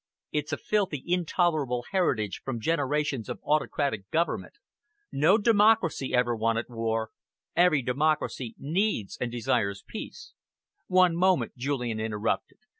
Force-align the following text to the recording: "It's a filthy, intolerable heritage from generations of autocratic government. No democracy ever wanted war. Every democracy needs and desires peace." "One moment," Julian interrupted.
"It's 0.31 0.51
a 0.51 0.57
filthy, 0.57 1.03
intolerable 1.05 1.85
heritage 1.91 2.41
from 2.43 2.59
generations 2.59 3.29
of 3.29 3.39
autocratic 3.43 4.09
government. 4.09 4.53
No 5.11 5.37
democracy 5.37 6.11
ever 6.15 6.35
wanted 6.35 6.65
war. 6.69 7.11
Every 7.55 7.83
democracy 7.83 8.55
needs 8.57 9.15
and 9.21 9.31
desires 9.31 9.83
peace." 9.85 10.33
"One 10.87 11.15
moment," 11.15 11.55
Julian 11.55 11.99
interrupted. 11.99 12.57